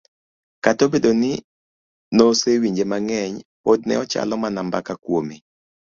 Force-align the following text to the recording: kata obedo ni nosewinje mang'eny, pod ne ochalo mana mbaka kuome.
kata 0.63 0.81
obedo 0.87 1.11
ni 1.21 1.31
nosewinje 2.17 2.83
mang'eny, 2.91 3.35
pod 3.63 3.79
ne 3.85 3.93
ochalo 4.03 4.33
mana 4.43 4.59
mbaka 4.67 4.93
kuome. 5.03 5.37